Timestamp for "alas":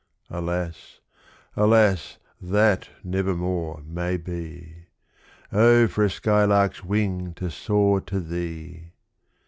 0.31-0.99, 1.55-2.17